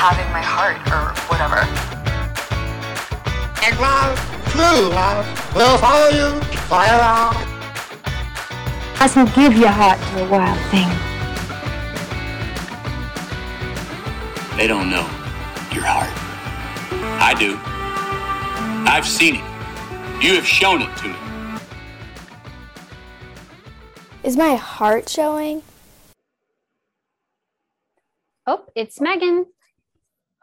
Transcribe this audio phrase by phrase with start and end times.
[0.00, 1.60] having my heart or whatever.
[3.62, 4.16] And love,
[4.48, 7.36] true love, will follow you, fly around.
[8.98, 10.88] Mustn't give your heart to a wild thing.
[14.56, 15.06] They don't know
[15.70, 16.08] your heart.
[17.20, 17.58] I do.
[18.90, 20.24] I've seen it.
[20.24, 21.16] You have shown it to me.
[24.22, 25.62] Is my heart showing?
[28.46, 29.44] Oh, it's Megan.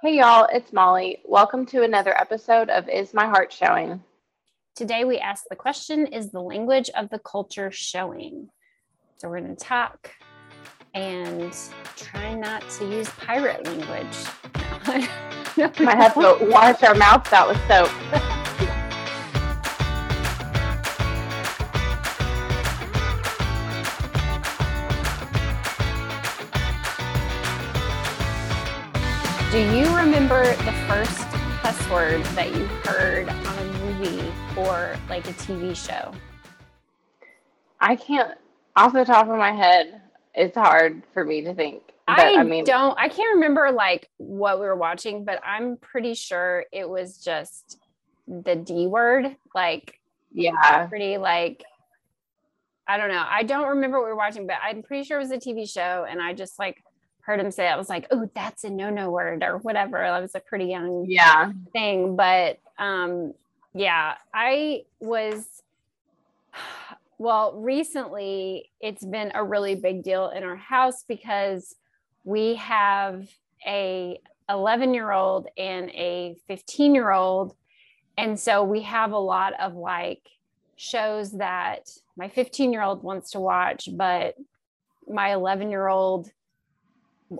[0.03, 1.23] Hey y'all, it's Molly.
[1.25, 4.03] Welcome to another episode of Is My Heart Showing?
[4.75, 8.49] Today we ask the question Is the language of the culture showing?
[9.17, 10.11] So we're going to talk
[10.93, 11.51] and
[11.95, 14.17] try not to use pirate language.
[15.79, 17.89] Might have to wash our mouths out with soap.
[29.57, 31.17] Do you remember the first
[31.63, 36.13] cuss word that you heard on a movie or like a TV show?
[37.79, 38.37] I can't,
[38.75, 39.99] off the top of my head,
[40.35, 41.81] it's hard for me to think.
[42.05, 45.77] But, I, I mean, don't, I can't remember like what we were watching, but I'm
[45.77, 47.79] pretty sure it was just
[48.27, 49.37] the D word.
[49.55, 49.99] Like,
[50.31, 51.63] yeah, pretty like,
[52.87, 53.25] I don't know.
[53.27, 55.67] I don't remember what we were watching, but I'm pretty sure it was a TV
[55.67, 56.05] show.
[56.07, 56.83] And I just like
[57.27, 57.67] heard him say.
[57.67, 59.99] I was like, oh, that's a no no word or whatever.
[59.99, 61.51] That was a pretty young yeah.
[61.73, 62.15] thing.
[62.15, 63.33] But um,
[63.73, 65.45] yeah, I was
[67.19, 71.75] well, recently it's been a really big deal in our house because
[72.23, 73.27] we have
[73.65, 77.55] a 11 year old and a 15 year old.
[78.17, 80.21] And so we have a lot of like
[80.77, 84.35] shows that my 15 year old wants to watch, but
[85.09, 86.31] my 11 year old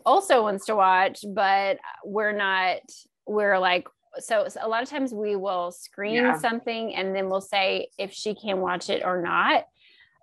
[0.05, 2.79] also wants to watch, but we're not,
[3.25, 3.87] we're like,
[4.19, 6.37] so, so a lot of times we will screen Yeah.
[6.37, 9.65] something and then we'll say if she can watch it or not.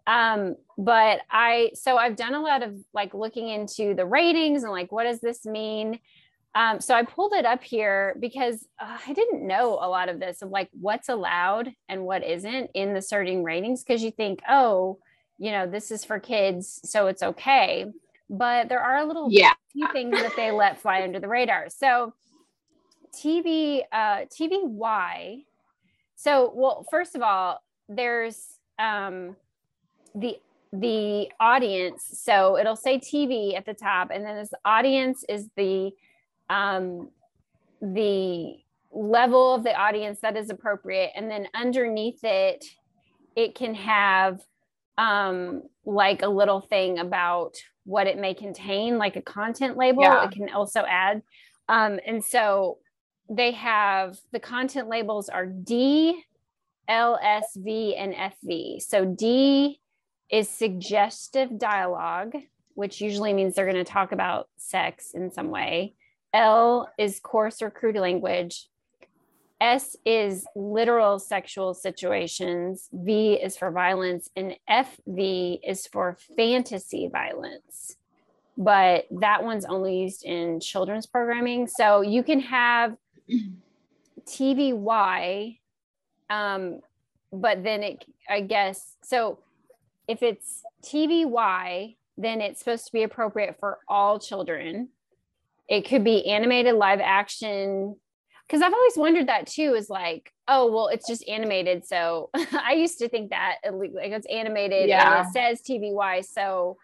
[0.06, 4.72] Um, but I, so I've done a lot of like looking into the ratings and
[4.72, 5.98] like, what does this mean?
[6.56, 10.20] Um, so I pulled it up here because uh, I didn't know a lot of
[10.20, 14.40] this of like what's allowed and what isn't in the certain ratings because you think,
[14.48, 14.98] oh,
[15.38, 17.86] you know, this is for kids, so it's okay.
[18.30, 19.54] But there are a little Yeah.
[19.72, 21.68] few things that they let fly under the radar.
[21.68, 22.14] So
[23.14, 25.44] TV, uh, TVY.
[26.16, 29.36] So, well, first of all, there's um,
[30.14, 30.36] the
[30.72, 32.04] the audience.
[32.22, 35.92] So it'll say TV at the top, and then this audience is the
[36.50, 37.10] um,
[37.82, 38.56] the
[38.92, 42.64] level of the audience that is appropriate, and then underneath it,
[43.36, 44.40] it can have
[44.98, 50.02] um, like a little thing about what it may contain, like a content label.
[50.02, 50.24] Yeah.
[50.24, 51.22] It can also add,
[51.68, 52.78] um, and so
[53.28, 56.22] they have the content labels are D,
[56.88, 58.82] LSV, and FV.
[58.82, 59.80] So D
[60.30, 62.34] is suggestive dialogue,
[62.74, 65.94] which usually means they're going to talk about sex in some way.
[66.32, 68.68] L is coarse or crude language.
[69.64, 72.90] S is literal sexual situations.
[72.92, 74.28] V is for violence.
[74.36, 77.96] And FV is for fantasy violence.
[78.58, 81.66] But that one's only used in children's programming.
[81.66, 82.94] So you can have
[84.26, 85.58] TVY,
[86.28, 86.80] um,
[87.32, 89.38] but then it, I guess, so
[90.06, 94.90] if it's TVY, then it's supposed to be appropriate for all children.
[95.68, 97.96] It could be animated live action.
[98.46, 101.86] Because I've always wondered that too is like, oh, well, it's just animated.
[101.86, 105.18] So I used to think that like it's animated Yeah.
[105.18, 106.24] and it says TVY.
[106.24, 106.76] So,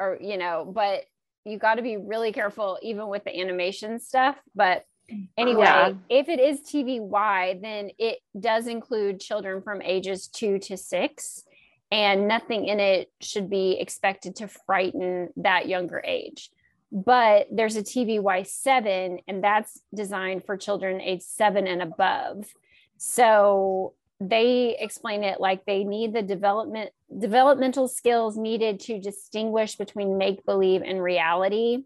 [0.00, 1.04] or, you know, but
[1.44, 4.36] you got to be really careful even with the animation stuff.
[4.54, 5.28] But mm.
[5.38, 5.92] anyway, Yeah.
[6.08, 11.44] if it is TVY, then it does include children from ages two to six
[11.92, 16.50] and nothing in it should be expected to frighten that younger age.
[16.96, 22.46] But there's a TVY7, and that's designed for children age seven and above.
[22.96, 30.16] So they explain it like they need the development developmental skills needed to distinguish between
[30.16, 31.84] make believe and reality.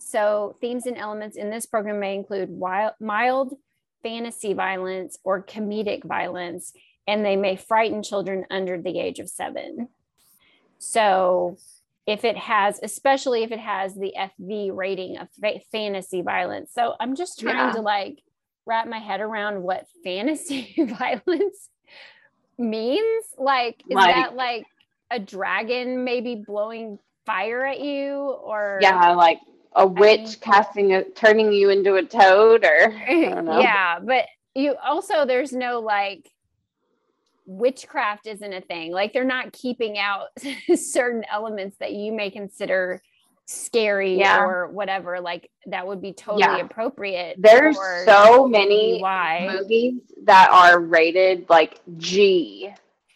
[0.00, 3.54] So themes and elements in this program may include wild, mild
[4.02, 6.72] fantasy violence or comedic violence
[7.06, 9.88] and they may frighten children under the age of seven.
[10.78, 11.56] So,
[12.08, 16.72] if it has, especially if it has the FV rating of fa- fantasy violence.
[16.72, 17.72] So, I'm just trying Yeah.
[17.74, 18.22] to like
[18.66, 21.68] wrap my head around what fantasy violence
[22.58, 23.24] means.
[23.36, 24.64] Like, is Like- that like
[25.10, 29.38] a dragon maybe blowing fire at you or Yeah, like
[29.74, 33.60] a witch casting a turning you into a toad or I don't know.
[33.60, 34.24] yeah, but
[34.54, 36.28] you also there's no like
[37.48, 38.92] witchcraft isn't a thing.
[38.92, 40.26] Like they're not keeping out
[40.76, 43.00] certain elements that you may consider
[43.46, 44.42] scary Yeah.
[44.44, 45.20] or whatever.
[45.20, 46.58] Like that would be totally Yeah.
[46.58, 47.36] appropriate.
[47.38, 52.68] There's so many why movies that are rated like G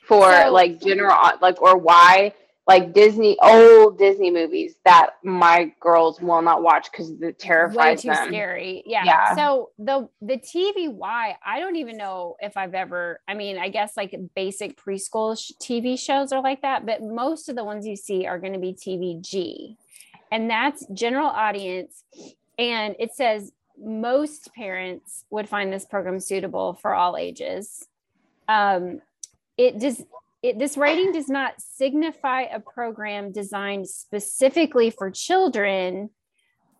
[0.06, 2.32] for So- like general like or Y
[2.66, 7.96] like Disney old Disney movies that my girls will not watch because it terrifies way
[7.96, 8.28] too them.
[8.28, 8.82] scary.
[8.86, 9.04] Yeah.
[9.04, 9.34] Yeah.
[9.34, 13.20] So the the TVY, I don't even know if I've ever.
[13.26, 17.48] I mean, I guess like basic preschool sh- TV shows are like that, but most
[17.48, 19.76] of the ones you see are going to be TVG,
[20.30, 22.04] and that's general audience.
[22.58, 27.88] And it says most parents would find this program suitable for all ages.
[28.46, 29.00] Um,
[29.56, 30.04] it does.
[30.42, 36.10] It, this rating does not signify a program designed specifically for children,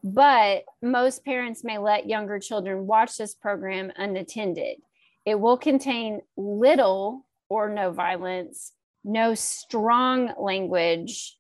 [0.03, 4.79] but most parents may let younger children watch this program unattended.
[5.25, 8.73] It will contain little or no violence,
[9.05, 11.37] no strong language,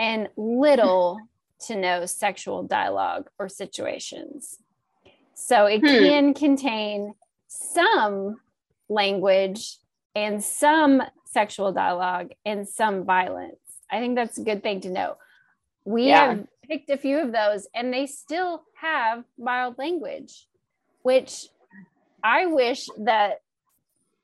[0.00, 1.18] and little
[1.66, 4.56] to no sexual dialogue or situations.
[5.34, 5.86] So it Hmm.
[5.86, 7.14] can contain
[7.48, 8.40] some
[8.88, 9.76] language
[10.18, 13.56] and some sexual dialogue and some violence.
[13.90, 15.16] I think that's a good thing to know.
[15.84, 16.30] We Yeah.
[16.30, 20.46] have picked a few of those and they still have mild language,
[21.02, 21.46] which
[22.24, 23.42] I wish that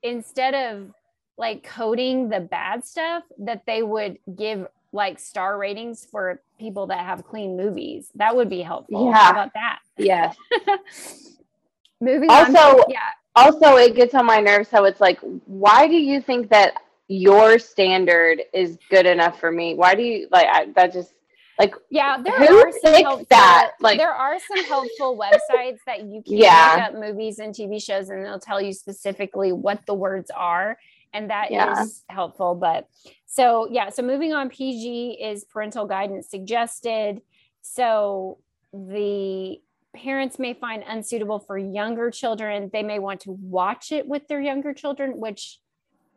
[0.03, 0.91] instead of
[1.37, 6.99] like coding the bad stuff, that they would give like star ratings for people that
[7.05, 8.11] have clean movies.
[8.15, 9.05] That would be helpful.
[9.07, 9.13] Yeah.
[9.17, 9.79] How about that?
[9.97, 10.35] Yes.
[12.01, 12.55] Moving on.
[12.55, 12.99] Also- Yeah.
[13.35, 16.73] Also it gets on my nerves how it's like why do you think that
[17.07, 21.13] your standard is good enough for me why do you like I, that just
[21.57, 23.71] like Yeah, there are some helpful, that?
[23.79, 26.73] Like- there are some helpful websites that you can Yeah.
[26.75, 30.77] look up movies and TV shows, and they'll tell you specifically what the words are,
[31.13, 31.85] and that is Yeah.
[32.09, 32.55] helpful.
[32.55, 32.89] But
[33.25, 37.21] so yeah, so moving on, PG is parental guidance suggested.
[37.61, 38.39] So
[38.73, 39.61] the
[39.95, 42.69] parents may find unsuitable for younger children.
[42.71, 45.59] They may want to watch it with their younger children, which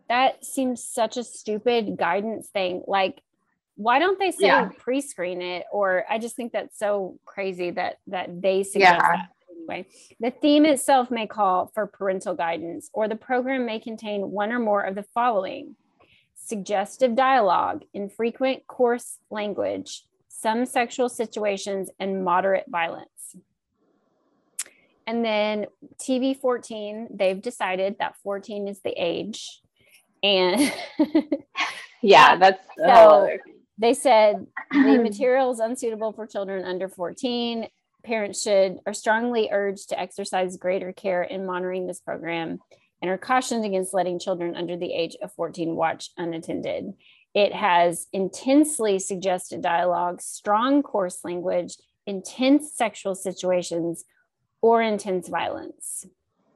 [0.09, 2.83] that seems such a stupid guidance thing.
[2.87, 3.23] Like,
[3.77, 4.71] why don't they say Yeah.
[4.77, 5.67] pre-screen it?
[5.71, 9.13] Or I just think that's so crazy that that they suggest Yeah.
[9.17, 9.29] that.
[9.51, 9.87] Anyway,
[10.19, 14.59] the theme itself may call for parental guidance, or the program may contain one or
[14.59, 15.77] more of the following:
[16.35, 23.37] suggestive dialogue, infrequent coarse language, some sexual situations, and moderate violence.
[25.09, 25.65] And then
[25.99, 29.63] TV 14, they've decided that 14 is the age.
[30.23, 30.71] And
[32.03, 33.39] yeah that's So- thing.
[33.79, 37.69] they said the material is unsuitable for children under 14.
[38.05, 42.59] Parents should are strongly urged to exercise greater care in monitoring this program
[43.01, 46.93] and are cautioned against letting children under the age of 14 watch unattended.
[47.35, 51.77] It has intensely suggested dialogue, strong coarse language,
[52.07, 54.05] intense sexual situations,
[54.61, 56.07] or intense violence.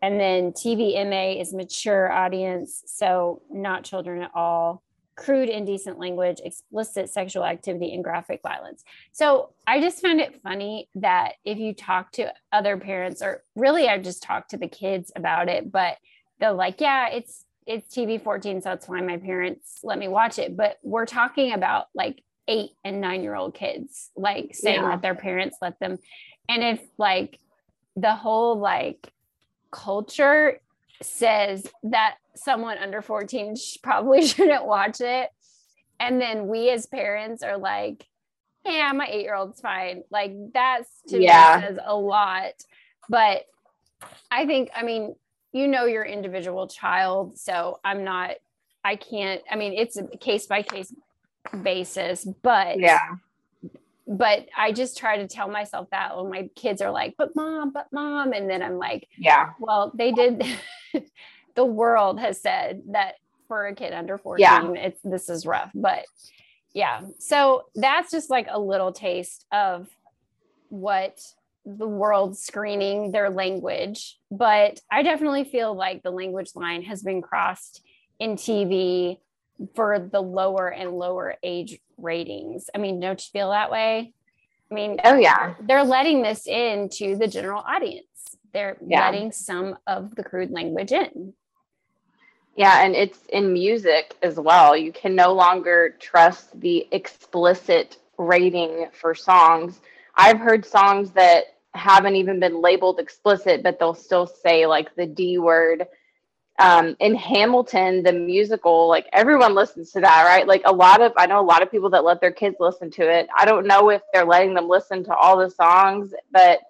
[0.00, 4.82] And then TVMA is mature audience, so not children at all
[5.14, 8.82] crude, indecent language, explicit sexual activity, and graphic violence.
[9.12, 13.88] So I just found it funny that if you talk to other parents, or really
[13.88, 15.98] I've just talked to the kids about it, but
[16.40, 20.38] they're like, yeah, it's it's TV 14, so that's why My parents let me watch
[20.40, 20.56] it.
[20.56, 24.88] But we're talking about like eight and nine year old kids, like saying Yeah.
[24.88, 25.98] that their parents let them.
[26.48, 27.38] And if like
[27.96, 29.12] the whole like
[29.70, 30.60] culture
[31.02, 35.30] says that someone under 14 sh- probably shouldn't watch it.
[36.00, 38.06] And then we as parents are like
[38.64, 40.02] yeah my eight year old's fine.
[40.10, 41.60] Like that's to Yeah.
[41.60, 42.52] me says a lot.
[43.08, 43.42] But
[44.32, 45.14] i think i mean
[45.52, 48.32] you know your individual child so i'm not
[48.84, 50.92] i can't i mean it's a case by case
[51.62, 52.98] basis but yeah
[54.06, 57.70] but i just try to tell myself that when my kids are like but mom
[57.72, 60.44] but mom and then i'm like yeah well, they did.
[61.54, 63.14] the world has said that
[63.48, 64.70] for a kid under 14, Yeah.
[64.72, 65.70] it's this is rough.
[65.74, 66.04] But
[66.74, 69.88] yeah, so that's just like a little taste of
[70.70, 71.20] what
[71.66, 74.18] the world screening their language.
[74.30, 77.82] But I definitely feel like the language line has been crossed
[78.18, 79.18] in TV
[79.74, 82.68] for the lower and lower age ratings.
[82.74, 84.12] I mean, don't you feel that way?
[84.70, 88.06] I mean, oh yeah they're letting this in to the general audience.
[88.52, 89.06] They're Yeah.
[89.06, 91.34] letting some of the crude language in.
[92.54, 94.76] Yeah, and it's in music as well.
[94.76, 99.80] You can no longer trust the explicit rating for songs
[100.14, 101.44] I've heard songs that
[101.74, 105.86] haven't even been labeled explicit, but they'll still say like the D word.
[106.62, 110.46] Um, in Hamilton, the musical, like everyone listens to that, right?
[110.46, 112.90] Like a lot of, I know a lot of people that let their kids listen
[112.92, 113.26] to it.
[113.36, 116.60] I don't know if they're letting them listen to all the songs, but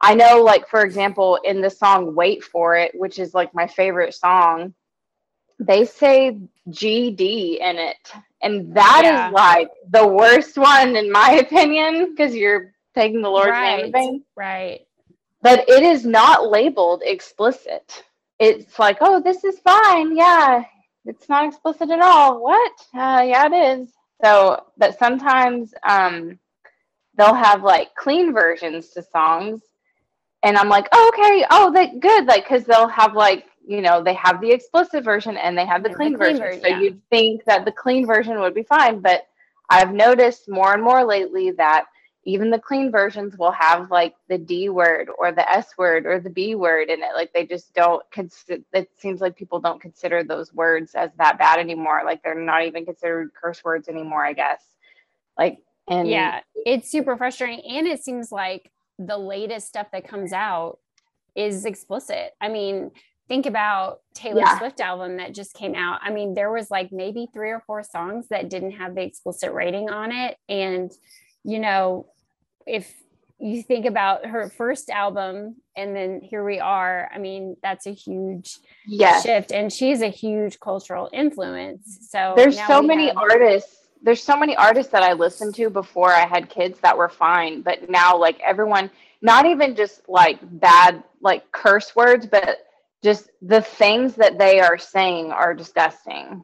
[0.00, 3.66] I know, like, for example, in the song Wait for It, which is like my
[3.66, 4.74] favorite song,
[5.58, 6.38] they say
[6.70, 8.12] GD in it.
[8.42, 9.28] And that Yeah.
[9.28, 13.92] is like the worst one, in my opinion, because you're taking the Lord's name right,
[13.92, 14.24] vain.
[14.36, 14.86] right.
[15.42, 18.04] But it is not labeled explicit.
[18.40, 20.16] It's like, oh, this is fine.
[20.16, 20.64] Yeah,
[21.06, 22.42] it's not explicit at all.
[22.42, 22.72] What?
[22.94, 23.90] Uh, yeah, it is.
[24.24, 26.38] So, but sometimes um,
[27.16, 29.60] they'll have like clean versions to songs
[30.42, 34.02] and i'm like oh, okay oh that good like because they'll have like you know
[34.02, 36.62] they have the explicit version and they have the Yeah, the clean, clean version version,
[36.62, 36.80] so yeah.
[36.80, 39.26] you'd think that the clean version would be fine but
[39.68, 41.84] i've noticed more and more lately that
[42.24, 46.20] even the clean versions will have like the d word or the s word or
[46.20, 47.14] the b word in it.
[47.14, 51.38] Like they just don't consider it seems like people don't consider those words as that
[51.38, 52.02] bad anymore.
[52.04, 54.62] Like they're not even considered curse words anymore i guess.
[55.38, 55.58] Like
[55.88, 60.78] and yeah it's super frustrating and it seems like the latest stuff that comes out
[61.34, 62.32] is explicit.
[62.40, 62.90] I mean
[63.28, 64.58] think about taylor Yeah.
[64.58, 66.00] swift album that just came out.
[66.02, 69.52] I mean there was like maybe three or four songs that didn't have the explicit
[69.54, 70.92] rating on it and
[71.44, 72.06] you know
[72.66, 72.92] if
[73.38, 77.92] you think about her first album and then here we are i mean that's a
[77.92, 79.22] huge yes.
[79.22, 82.08] shift and she's a huge cultural influence.
[82.10, 86.12] So there's so many have- artists there's so many artists that i listened to before
[86.12, 91.02] i had kids that were fine but now like everyone not even just like bad
[91.20, 92.58] like curse words but
[93.02, 96.42] just the things that they are saying are disgusting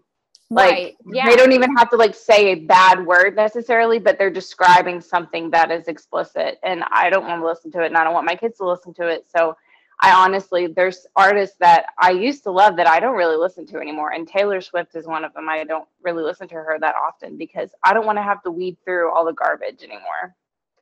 [0.50, 4.16] like right yeah they don't even have to like say a bad word necessarily but
[4.18, 7.96] they're describing something that is explicit and i don't want to listen to it and
[7.96, 9.56] i don't want my kids to listen to it so
[10.02, 13.78] i honestly there's artists that i used to love that i don't really listen to
[13.78, 16.94] anymore and taylor swift is one of them i don't really listen to her that
[16.94, 20.34] often because i don't want to have to weed through all the garbage anymore.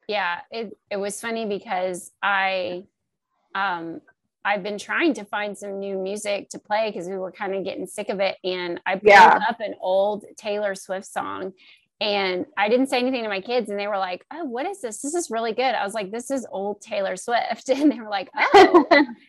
[0.09, 2.85] Yeah it, it was funny because i
[3.55, 4.03] um
[4.45, 7.65] i've been trying to find some new music to play because we were kind of
[7.65, 9.41] getting sick of it and i pulled Yeah.
[9.49, 11.53] up an old taylor swift song
[12.01, 14.81] and i didn't say anything to my kids and they were like oh what is
[14.81, 15.01] this?
[15.01, 15.75] This is really good.
[15.75, 17.69] I was like this is old taylor swift.
[17.69, 18.85] And they were like oh.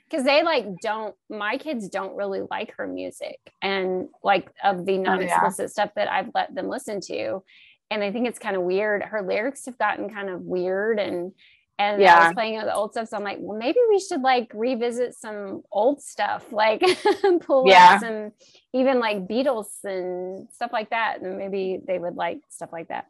[0.09, 4.97] Because they like don't my kids don't really like her music and like of the
[4.97, 7.43] oh, non-explicit stuff that i've let them listen to
[7.91, 9.03] and i think it's kind of weird.
[9.03, 11.33] Her lyrics have gotten kind of weird and
[11.77, 12.15] and yeah.
[12.19, 14.51] I was playing with the old stuff so i'm like well maybe we should like
[14.53, 16.81] revisit some old stuff like
[17.41, 17.95] pull Yeah.
[17.95, 18.31] up some
[18.73, 23.07] even like beatles and stuff like that and maybe they would like stuff like that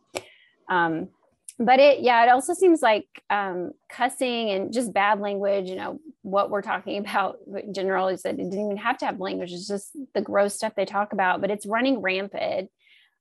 [0.69, 1.07] um
[1.60, 6.00] but it yeah it also seems like um cussing and just bad language you know
[6.24, 9.51] what we're talking about in general is that it didn't even have to have language
[9.51, 12.69] it's just the gross stuff they talk about but it's running rampant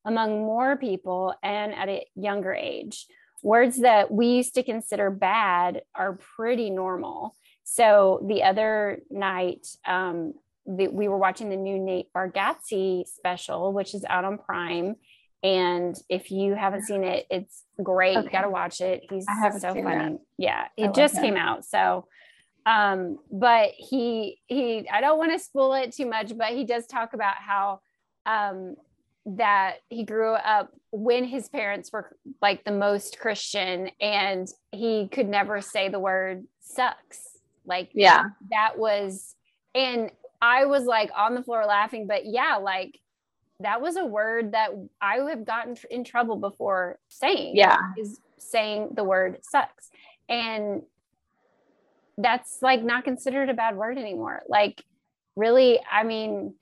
[0.06, 3.06] among more people and at a younger age
[3.44, 10.34] words that we used to consider bad are pretty normal so the other night um
[10.66, 14.96] the, we were watching the new nate bargatze special which is out on prime
[15.44, 18.14] and if you haven't seen it, it's great.
[18.14, 18.30] You Okay.
[18.30, 19.02] got to watch it.
[19.10, 19.26] He's
[19.60, 19.82] so funny.
[19.84, 20.18] that.
[20.38, 21.66] Yeah, it like just came out.
[21.66, 22.08] So,
[22.64, 26.86] um, but he he I don't want to spoil it too much, but he does
[26.86, 27.80] talk about how
[28.24, 28.76] um
[29.26, 35.28] that he grew up when his parents were like the most Christian and he could
[35.28, 37.20] never say the word sucks.
[37.66, 38.24] Like yeah.
[38.50, 39.34] that was
[39.74, 40.10] and
[40.42, 42.98] i was like on the floor laughing but yeah like
[43.60, 47.78] that was a word that i would have gotten in trouble before saying yeah.
[47.98, 49.90] is saying the word sucks.
[50.28, 50.82] And
[52.16, 54.42] that's like not considered a bad word anymore.
[54.48, 54.84] Like
[55.36, 56.54] really i mean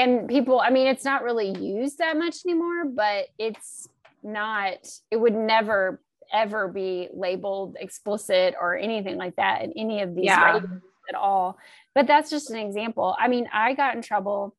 [0.00, 3.88] and people i mean it's not really used that much anymore but it's
[4.22, 4.78] not
[5.10, 6.00] it would never
[6.32, 10.60] ever be labeled explicit or anything like that in any of these Yeah.
[11.08, 11.58] at all
[11.94, 14.54] but that's just an example i mean i got in trouble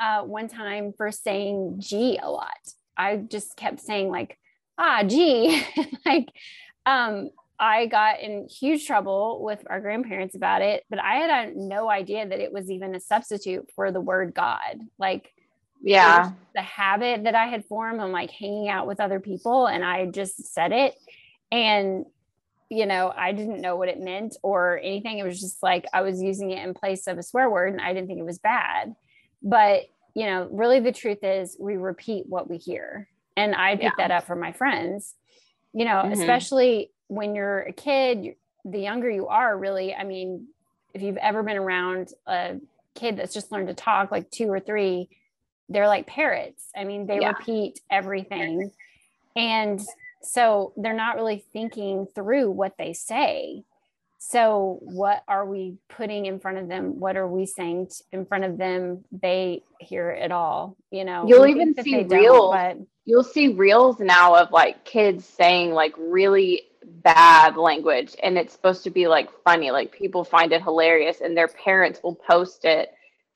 [0.00, 2.58] uh, one time for saying G a lot.
[2.96, 4.38] I just kept saying like,
[4.78, 5.62] ah, G.
[6.06, 6.28] like,
[6.86, 11.50] um, I got in huge trouble with our grandparents about it, but I had uh,
[11.54, 14.80] no idea that it was even a substitute for the word God.
[14.98, 15.30] Like,
[15.82, 19.84] yeah the habit that I had formed on like hanging out with other people, and
[19.84, 20.94] I just said it.
[21.52, 22.06] And
[22.70, 25.18] you know, I didn't know what it meant or anything.
[25.18, 27.82] It was just like I was using it in place of a swear word, and
[27.82, 28.94] I didn't think it was bad.
[29.42, 29.82] But
[30.14, 34.08] you know, really, the truth is we repeat what we hear, and I picked Yeah.
[34.08, 35.14] that up from my friends.
[35.72, 36.12] You know, Mhm.
[36.12, 40.46] especially when you're a kid, the younger you are, really, I mean,
[40.94, 42.56] if you've ever been around a
[42.94, 45.08] kid that's just learned to talk, like two or three,
[45.68, 46.64] they're like parrots.
[46.76, 47.28] I mean, they Yeah.
[47.28, 48.70] repeat everything.
[49.36, 49.80] And
[50.22, 53.64] so they're not really thinking through what they say.
[54.18, 56.98] So, what are we putting in front of them?
[56.98, 59.04] What are we saying t- in front of them?
[59.12, 61.26] They hear it all, you know.
[61.28, 62.50] You'll even see reels.
[62.54, 66.62] but You'll see reels now of like kids saying like really
[67.02, 69.70] bad language and it's supposed to be like funny.
[69.70, 72.90] Like people find it hilarious and their parents will post it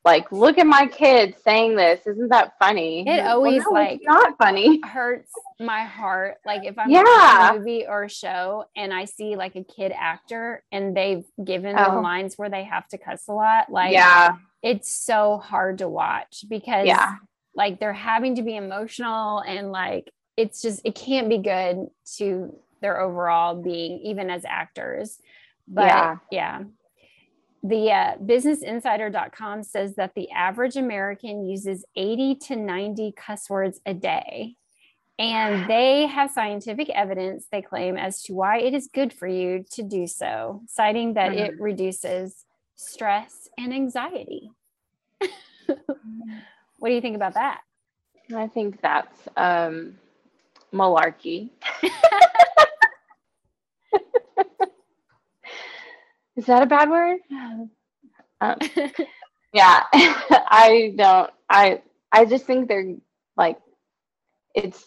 [0.05, 2.07] like, look at my kid saying this.
[2.07, 3.01] Isn't that funny?
[3.01, 4.81] It Well, always, no, like- it's not funny.
[4.83, 6.37] hurts my heart.
[6.47, 7.03] Like if I'm Yeah.
[7.03, 11.25] watching a movie or a show and I see like a kid actor and they've
[11.45, 12.01] given them Oh.
[12.01, 14.37] lines where they have to cuss a lot, like yeah.
[14.63, 17.17] it's so hard to watch because Yeah.
[17.55, 21.89] like they're having to be emotional and like it's just it can't be good
[22.19, 25.21] to their overall being even as actors.
[25.67, 26.17] But Yeah.
[26.31, 26.63] yeah.
[27.63, 33.95] The uh, businessinsider.com says that the average American uses 80 to 90 cuss words a
[33.95, 34.55] day.
[35.19, 39.65] And they have scientific evidence, they claim, as to why it is good for you
[39.73, 42.45] to do so, citing that it reduces
[42.77, 44.51] stress and anxiety.
[45.67, 47.61] what do you think about that?
[48.35, 49.97] I think that's um
[50.75, 51.51] malarkey.
[56.37, 57.19] Is that a bad word?
[58.41, 58.57] Um,
[59.53, 61.31] yeah, I don't.
[61.51, 61.83] I
[62.13, 62.95] I just think they're
[63.37, 63.59] like
[64.55, 64.85] it's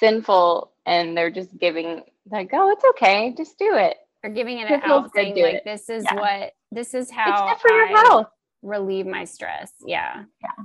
[0.00, 3.96] sinful, and they're just giving like, oh, it's okay, just do it.
[4.24, 5.64] or giving it It out saying like it.
[5.64, 6.14] this is Yeah.
[6.14, 8.26] what this is how it's good for your I health.
[8.62, 9.72] relieve my stress.
[9.86, 10.64] Yeah, yeah.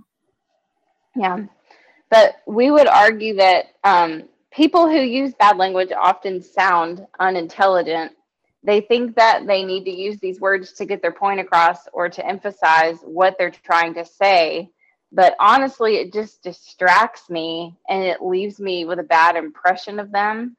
[1.15, 1.37] Yeah.
[2.09, 8.11] But we would argue that um, people who use bad language often sound unintelligent.
[8.63, 12.09] They think that they need to use these words to get their point across or
[12.09, 14.69] to emphasize what they're trying to say.
[15.11, 20.11] But honestly, it just distracts me and it leaves me with a bad impression of
[20.11, 20.55] them.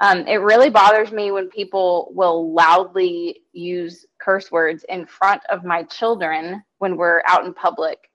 [0.00, 5.64] Um, it really bothers me when people will loudly use curse words in front of
[5.64, 8.08] my children when we're out in public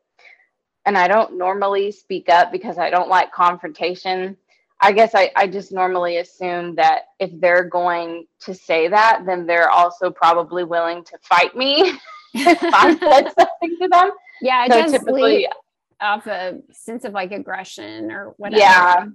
[0.85, 4.37] and I don't normally speak up because I don't like confrontation.
[4.83, 9.47] I guess I, I just normally assume that if they're going to say that, then
[9.47, 11.93] they're also probably willing to fight me
[12.33, 14.11] if I said something to them.
[14.41, 15.47] Yeah, So does typically,
[16.01, 18.59] off a sense of like aggression or whatever.
[18.59, 19.05] Yeah.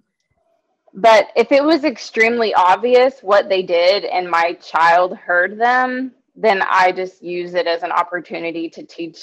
[0.94, 6.62] but if it was extremely obvious what they did and my child heard them, then
[6.62, 9.18] I just use it as an opportunity to teach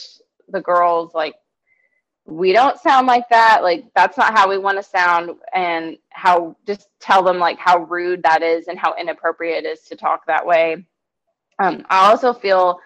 [0.50, 1.34] the girls like
[2.26, 3.62] we don't sound like that.
[3.62, 7.80] Like that's not how we want to sound and how just tell them like how
[7.84, 10.86] rude that is and how inappropriate it is to talk that way.
[11.60, 12.80] Um, i also feel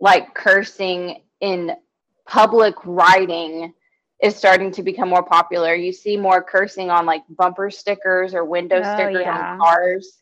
[0.00, 1.72] like cursing in
[2.26, 3.72] public writing
[4.22, 5.74] is starting to become more popular.
[5.74, 9.52] You see more cursing on like bumper stickers or window Oh, stickers yeah.
[9.52, 10.18] on cars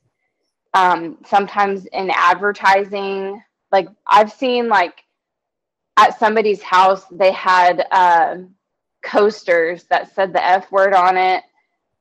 [0.75, 3.43] um, sometimes in advertising.
[3.73, 5.03] Like i've seen like
[6.01, 8.37] at somebody's house they had uh,
[9.03, 11.43] coasters that said the f word on it.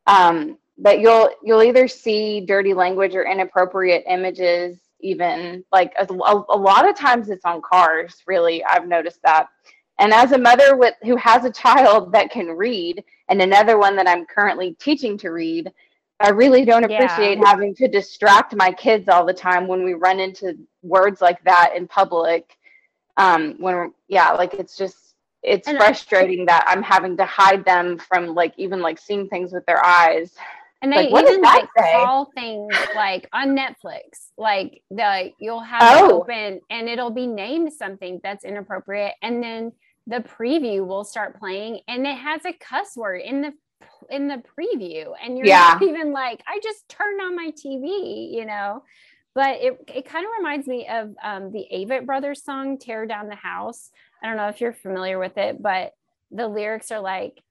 [0.07, 6.57] Um, that you'll you'll either see dirty language or inappropriate images even like a, a,
[6.57, 9.47] lot of times it's on cars really i've noticed that.
[10.01, 13.95] And as a mother with who has a child that can read and another one
[13.97, 15.69] that i'm currently teaching to read
[16.21, 17.03] i really don't Yeah.
[17.03, 21.43] appreciate having to distract my kids all the time when we run into words like
[21.43, 22.57] that in public
[23.19, 24.97] um when we're- yeah like it's just
[25.43, 29.27] it's And I- frustrating that i'm having to hide them from like even like seeing
[29.29, 30.29] things with their eyes
[30.82, 31.91] And Like, they what even like say?
[31.91, 36.21] call things like on Netflix, like the you'll have it Oh.
[36.21, 39.62] open and it'll be named something that's inappropriate, and then
[40.13, 43.51] the preview will start playing, and it has a cuss word in the
[44.10, 45.71] in the preview, and you're Yeah.
[45.73, 48.69] not even like, I just turned on my TV, you know.
[49.39, 53.30] But it it kind of reminds me of um, the Avett Brothers song "Tear Down
[53.30, 53.89] the House."
[54.21, 55.93] I don't know if you're familiar with it, but
[56.30, 57.41] the lyrics are like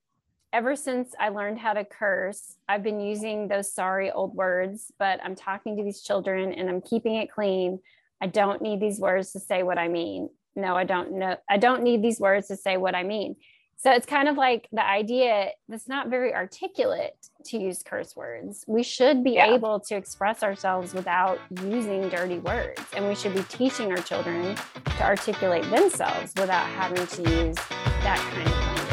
[0.52, 5.18] ever since I learned how to curse, I've been using those sorry old words, but
[5.24, 7.80] I'm talking to these children and I'm keeping it clean.
[8.20, 10.28] I don't need these words to say what I mean.
[10.54, 11.38] No, I don't know.
[11.48, 13.36] I don't need these words to say what I mean.
[13.80, 17.14] So it's kind of like the idea that's not very articulate
[17.44, 18.64] to use curse words.
[18.66, 19.54] We should be yeah.
[19.54, 22.82] able to express ourselves without using dirty words.
[22.96, 27.54] And we should be teaching our children to articulate themselves without having to use
[28.02, 28.88] that kind of language.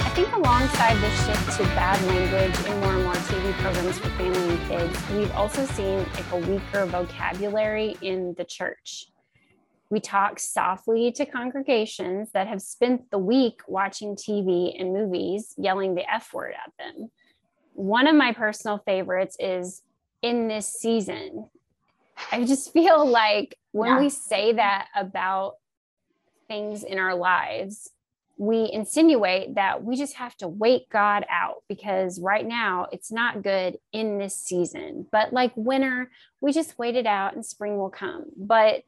[0.00, 3.05] I think alongside the shift to bad language and more
[3.54, 9.06] Programs for family and kids, we've also seen like a weaker vocabulary in the church.
[9.88, 15.94] We talk softly to congregations that have spent the week watching TV and movies, yelling
[15.94, 17.10] the F word at them.
[17.74, 19.82] One of my personal favorites is
[20.22, 21.48] in this season.
[22.32, 24.00] I just feel like when Yeah.
[24.00, 25.54] we say that about
[26.48, 27.90] things in our lives,
[28.38, 33.42] we insinuate that we just have to wait God out because right now it's not
[33.42, 35.06] good in this season.
[35.10, 38.26] But like winter, we just wait it out and spring will come.
[38.36, 38.82] But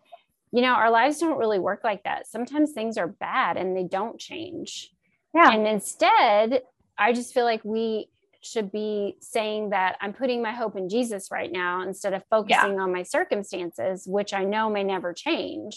[0.51, 2.27] you know, our lives don't really work like that.
[2.27, 4.95] Sometimes things are bad and they don't change.
[5.35, 5.51] Yeah.
[5.53, 6.63] And instead,
[6.97, 8.09] I just feel like we
[8.41, 12.81] should be saying that I'm putting my hope in Jesus right now instead of focusing
[12.81, 15.77] on my circumstances, which I know may never change.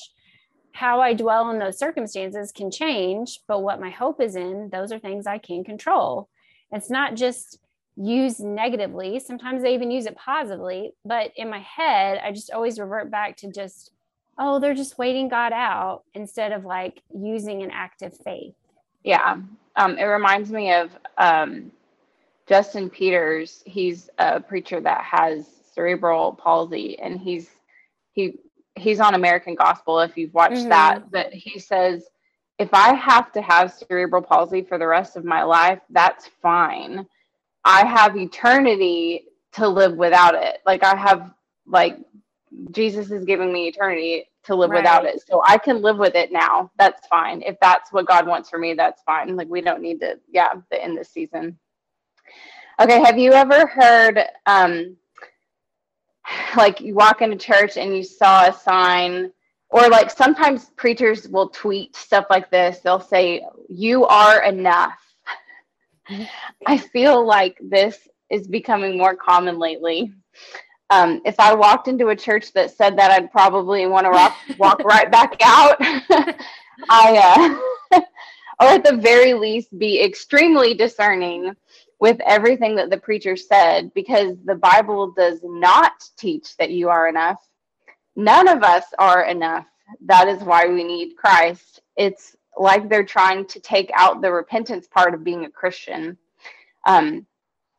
[0.73, 4.91] How I dwell in those circumstances can change, but what my hope is in, those
[4.91, 6.29] are things I can control.
[6.71, 7.59] It's not just
[7.97, 9.19] used negatively.
[9.19, 13.37] Sometimes they even use it positively, but in my head, I just always revert back
[13.37, 13.91] to just,
[14.37, 18.55] oh, they're just waiting God out instead of like using an active faith.
[19.03, 19.37] Yeah.
[19.75, 21.71] Um, it reminds me of um,
[22.47, 23.61] Justin Peters.
[23.65, 27.49] He's a preacher that has cerebral palsy, and he's
[28.13, 28.39] he
[28.75, 29.99] he's on American Gospel.
[29.99, 30.69] If you've watched Mhm.
[30.69, 32.07] that, but he says,
[32.57, 37.07] if I have to have cerebral palsy for the rest of my life, that's fine.
[37.63, 40.59] I have eternity to live without it.
[40.65, 41.31] Like I have
[41.65, 41.97] like
[42.71, 45.23] Jesus is giving me eternity to live without it.
[45.27, 46.71] So I can live with it now.
[46.77, 47.41] That's fine.
[47.43, 49.35] If that's what God wants for me, that's fine.
[49.35, 51.57] Like we don't need to, yeah, the end this season.
[52.79, 54.97] Okay, have you ever heard um
[56.57, 59.31] like you walk into church and you saw a sign
[59.71, 62.79] or like sometimes preachers will tweet stuff like this.
[62.79, 64.99] They'll say, You are enough.
[66.67, 70.13] I feel like this is becoming more common lately.
[70.89, 74.79] Um, if I walked into a church that said that, I'd probably want to walk,
[74.83, 75.77] right back out.
[76.89, 77.59] I,
[77.93, 77.99] uh,
[78.59, 81.55] or at the very least, be extremely discerning
[82.01, 87.07] with everything that the preacher said, because the Bible does not teach that you are
[87.07, 87.47] enough.
[88.15, 89.67] None of us are enough.
[90.07, 91.81] That is why we need Christ.
[91.95, 96.17] It's like they're trying to take out the repentance part of being a Christian.
[96.87, 97.27] Um,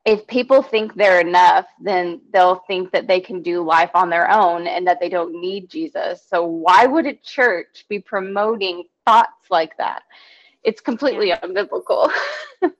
[0.04, 4.30] if people think they're enough, then they'll think that they can do life on their
[4.30, 6.24] own and that they don't need Jesus.
[6.28, 10.02] So, why would a church be promoting thoughts like that?
[10.62, 12.12] It's completely unbiblical.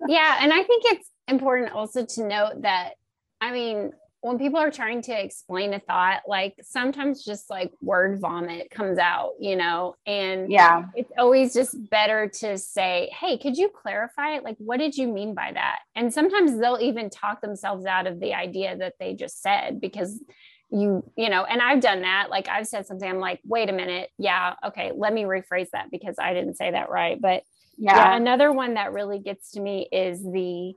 [0.09, 2.95] yeah and i think it's important also to note that
[3.41, 8.21] i mean when people are trying to explain a thought like sometimes just like word
[8.21, 9.97] vomit comes out you know?
[10.07, 14.45] And yeah, it's always just better to say hey could you clarify it?
[14.45, 15.81] Like what did you mean by that?
[15.95, 20.23] And sometimes they'll even talk themselves out of the idea that they just said because
[20.71, 22.31] you you know and i've done that.
[22.31, 24.11] Like i've said something i'm like wait a minute.
[24.19, 27.21] Yeah okay let me rephrase that because i didn't say that right.
[27.21, 27.43] But
[27.77, 27.97] yeah.
[27.97, 30.75] yeah, another one that really gets to me is the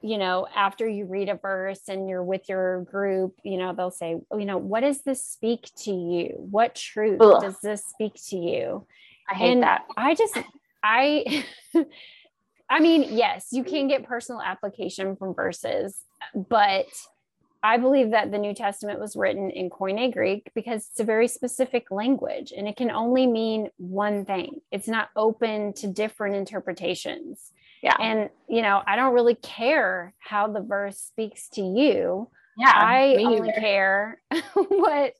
[0.00, 3.90] you know after you read a verse and you're with your group you know they'll
[3.90, 7.40] say oh, you know what does this speak to you what truth Ugh.
[7.42, 8.86] does this speak to you
[9.28, 9.86] I hate and that.
[9.96, 10.38] i just
[10.82, 11.44] i
[12.70, 16.04] i mean yes you can get personal application from verses
[16.48, 16.86] but
[17.62, 21.26] I believe that the New Testament was written in Koine Greek because it's a very
[21.26, 24.60] specific language and it can only mean one thing.
[24.70, 27.50] It's not open to different interpretations.
[27.82, 32.28] Yeah, And, you know, I don't really care how the verse speaks to you.
[32.56, 32.72] yeah.
[32.74, 33.60] I only either.
[33.60, 34.20] care
[34.54, 35.14] what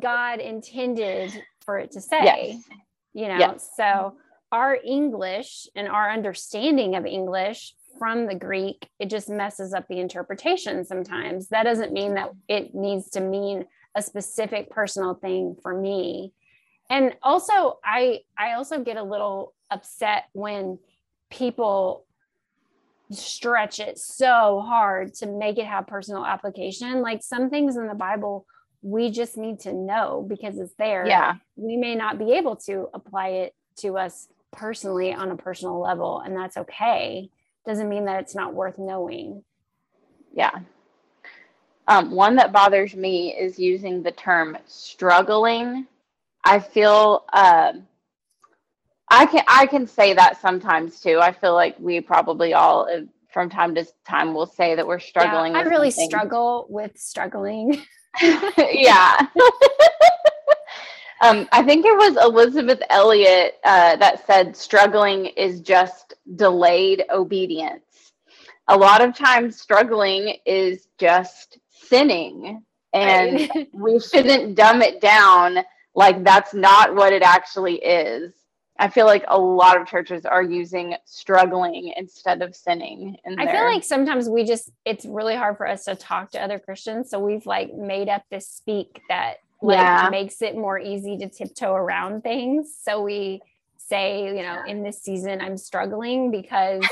[0.00, 1.32] God intended
[1.64, 2.64] for it to say, Yes.
[3.12, 3.38] you know.
[3.38, 3.70] Yes.
[3.76, 4.16] So
[4.52, 10.00] our English and our understanding of English from the Greek, it just messes up the
[10.00, 11.48] interpretation sometimes.
[11.48, 16.32] That doesn't mean that it needs to mean a specific personal thing for me.
[16.88, 20.78] And also I I also get a little upset when
[21.30, 22.04] people
[23.10, 27.02] stretch it so hard to make it have personal application.
[27.02, 28.46] Like some things in the Bible
[28.82, 31.06] we just need to know because it's there.
[31.06, 35.80] Yeah, We may not be able to apply it to us personally on a personal
[35.80, 37.28] level, and that's okay.
[37.66, 39.44] Doesn't mean that it's not worth knowing.
[40.32, 40.50] yeah.
[41.88, 45.88] Um, one that bothers me is using the term struggling.
[46.44, 47.88] I feel um,
[49.10, 51.18] I can I can say that sometimes too.
[51.20, 53.00] I feel like we probably all uh,
[53.32, 55.52] from time to time will say that we're struggling.
[55.52, 56.08] Yeah, I really something.
[56.10, 57.82] struggle with struggling.
[58.58, 59.16] yeah.
[61.22, 68.12] um, I think it was Elisabeth Elliot uh, that said struggling is just delayed obedience.
[68.68, 75.58] a lot of times struggling is just sinning and we shouldn't dumb it down
[75.94, 78.32] like that's not what it actually is
[78.80, 83.46] i feel like a lot of churches are using struggling instead of sinning in I
[83.52, 87.10] feel like sometimes we just it's really hard for us to talk to other Christians.
[87.10, 90.08] So we've like made up this speak that like Yeah.
[90.10, 92.74] makes it more easy to tiptoe around things.
[92.82, 93.42] So we
[93.76, 96.82] say, you know, in this season I'm struggling because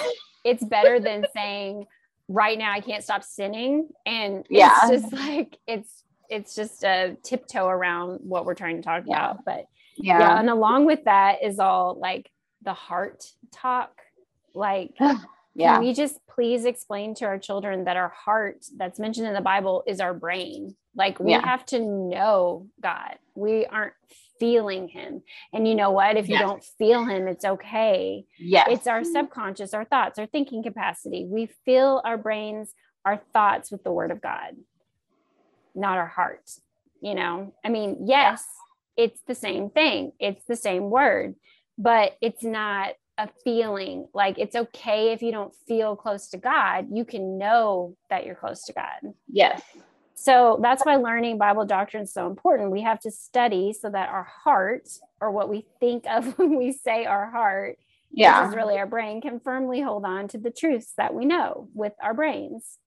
[0.44, 1.86] it's better than saying
[2.28, 3.88] right now I can't stop sinning.
[4.04, 4.72] And Yeah.
[4.82, 9.30] it's just like it's it's just a tiptoe around what we're trying to talk Yeah.
[9.30, 9.44] about.
[9.46, 9.64] But
[9.98, 12.30] yeah, yeah, and along with that is all like
[12.62, 13.92] the heart talk.
[14.54, 14.94] Like
[15.54, 19.34] yeah can we just please explain to our children that our heart that's mentioned in
[19.34, 20.76] the Bible is our brain?
[20.94, 21.44] Like we Yeah.
[21.44, 23.16] have to know God.
[23.34, 23.94] We aren't
[24.38, 25.22] feeling him.
[25.52, 26.16] And you know what?
[26.16, 26.40] If you Yes.
[26.48, 28.24] don't feel him, it's okay.
[28.38, 31.24] yeah It's our subconscious, our thoughts, our thinking capacity.
[31.26, 32.72] We fill our brains,
[33.04, 34.56] our thoughts with the word of God,
[35.74, 36.48] not our heart.
[37.00, 38.44] You know, I mean, yes,
[38.98, 41.36] it's the same thing, it's the same word,
[41.78, 44.08] but it's not a feeling.
[44.12, 48.34] Like it's okay if you don't feel close to God, you can know that you're
[48.34, 49.14] close to God.
[49.28, 49.62] yes
[50.14, 52.72] So that's why learning Bible doctrine is so important.
[52.72, 54.88] We have to study so that our heart,
[55.20, 57.78] or what we think of when we say our heart,
[58.10, 61.24] yeah which is really our brain, can firmly hold on to the truths that we
[61.24, 62.78] know with our brains.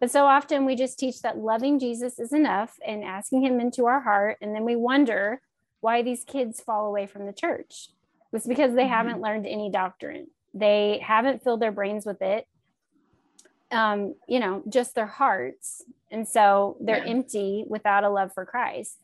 [0.00, 3.84] But so often we just teach that loving Jesus is enough and asking him into
[3.84, 4.38] our heart.
[4.40, 5.42] And then we wonder
[5.80, 7.88] why these kids fall away from the church.
[8.32, 12.46] It's because they haven't learned any doctrine, they haven't filled their brains with it.
[13.72, 15.84] Um, you know, just their hearts.
[16.10, 17.10] And so they're Yeah.
[17.10, 18.98] empty without a love for Christ.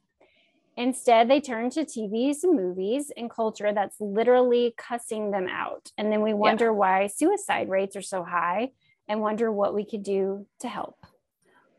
[0.76, 5.90] Instead, they turn to TVs and movies and culture that's literally cussing them out.
[5.96, 8.72] And then we wonder why suicide rates are so high
[9.08, 11.06] and wonder what we could do to help.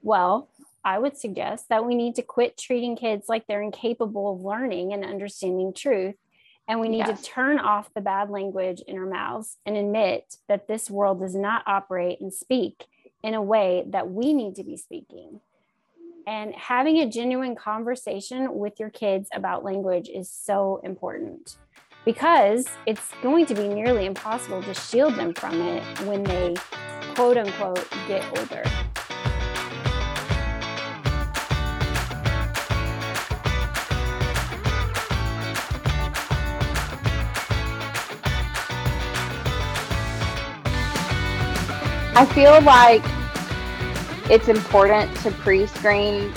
[0.02, 0.50] Well,
[0.88, 4.94] I would suggest that we need to quit treating kids like they're incapable of learning
[4.94, 6.16] and understanding truth.
[6.66, 7.22] And we need Yes.
[7.22, 11.36] to turn off the bad language in our mouths and admit that this world does
[11.36, 12.86] not operate and speak
[13.22, 15.42] in a way that we need to be speaking.
[16.26, 21.58] And having a genuine conversation with your kids about language is so important
[22.06, 26.56] because it's going to be nearly impossible to shield them from it when they
[27.14, 28.64] quote unquote get older.
[42.20, 43.04] I feel like
[44.32, 46.34] it's important to pre-screen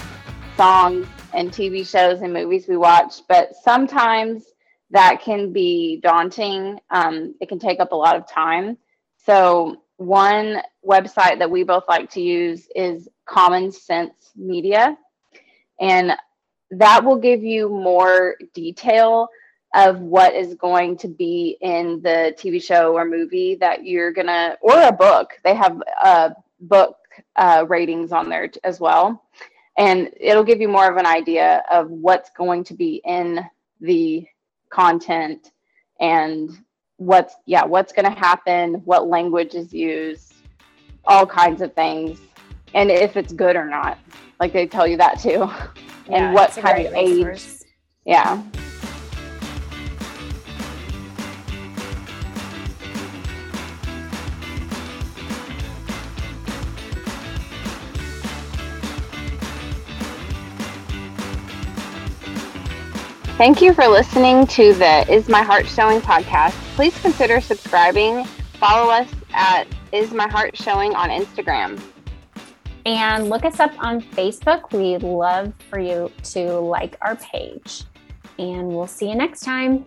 [0.54, 4.44] songs and TV shows and movies we watch, but sometimes
[4.90, 6.78] that can be daunting.
[6.90, 8.76] Um, it can take up a lot of time.
[9.24, 14.98] So one website that we both like to use is Common Sense Media,
[15.80, 16.12] and
[16.72, 19.30] that will give you more detail
[19.74, 24.56] of what is going to be in the TV show or movie that you're gonna,
[24.60, 25.30] or a book.
[25.44, 26.30] They have uh,
[26.60, 26.96] book
[27.36, 29.24] uh, ratings on there t- as well,
[29.78, 33.44] and it'll give you more of an idea of what's going to be in
[33.80, 34.26] the
[34.70, 35.52] content
[36.00, 36.50] and
[36.96, 40.34] what's yeah what's going to happen, what language is used,
[41.06, 42.20] all kinds of things,
[42.74, 43.98] and if it's good or not.
[44.40, 45.48] Like they tell you that too,
[46.12, 47.44] and what kind of age.
[48.04, 48.42] Yeah.
[63.40, 66.52] Thank you for listening to the Is My Heart Showing podcast.
[66.74, 68.26] Please consider subscribing.
[68.58, 71.80] Follow us at Is My Heart Showing on Instagram.
[72.84, 74.70] And look us up on Facebook.
[74.74, 77.84] We'd love for you to like our page.
[78.38, 79.86] And we'll see you next time.